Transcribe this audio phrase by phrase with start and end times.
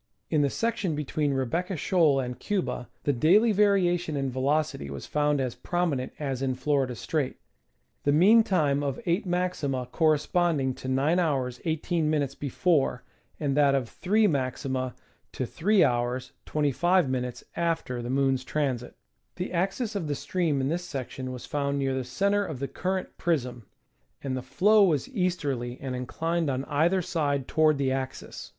[0.31, 5.05] In the section between Rebecca Shoal and Cuba the daily vari ation in velocity was
[5.05, 7.37] found as prominent as in Florida Strait,
[8.03, 13.03] the mean time of eight maxima corresponding to G*" 18™ before,
[13.39, 14.95] and that of three maxima
[15.33, 18.95] to 3^ 25™ after the moon's transit.
[19.35, 22.67] The axis of the stream in this section was found near the center of the
[22.67, 23.67] current prism,
[24.23, 28.49] and the flow was easterly and inclined on either side toward the axis.